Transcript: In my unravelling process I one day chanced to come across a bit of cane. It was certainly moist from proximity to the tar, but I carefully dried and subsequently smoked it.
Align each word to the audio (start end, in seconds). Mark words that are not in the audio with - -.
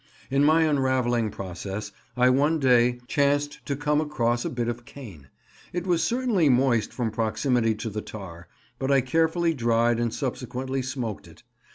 In 0.31 0.43
my 0.43 0.63
unravelling 0.63 1.29
process 1.29 1.91
I 2.17 2.31
one 2.31 2.57
day 2.57 2.99
chanced 3.07 3.63
to 3.67 3.75
come 3.75 4.01
across 4.01 4.43
a 4.43 4.49
bit 4.49 4.67
of 4.67 4.83
cane. 4.83 5.27
It 5.73 5.85
was 5.85 6.01
certainly 6.03 6.49
moist 6.49 6.91
from 6.91 7.11
proximity 7.11 7.75
to 7.75 7.89
the 7.91 8.01
tar, 8.01 8.47
but 8.79 8.89
I 8.91 9.01
carefully 9.01 9.53
dried 9.53 9.99
and 9.99 10.11
subsequently 10.11 10.81
smoked 10.81 11.27
it. 11.27 11.43